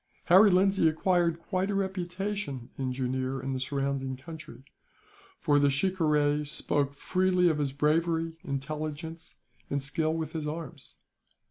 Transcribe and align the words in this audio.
Harry 0.23 0.49
Lindsay 0.49 0.87
acquired 0.87 1.39
quite 1.39 1.69
a 1.69 1.75
reputation 1.75 2.71
in 2.75 2.91
Jooneer 2.91 3.39
and 3.39 3.53
the 3.53 3.59
surrounding 3.59 4.17
country, 4.17 4.63
for 5.37 5.59
the 5.59 5.69
shikaree 5.69 6.43
spoke 6.43 6.95
freely 6.95 7.49
of 7.49 7.59
his 7.59 7.71
bravery, 7.71 8.35
intelligence, 8.43 9.35
and 9.69 9.83
skill 9.83 10.15
with 10.15 10.31
his 10.33 10.47
arms. 10.47 10.97